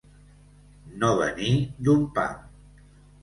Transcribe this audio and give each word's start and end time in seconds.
No 1.03 1.11
venir 1.19 1.51
d'un 1.89 2.01
pam. 2.17 2.39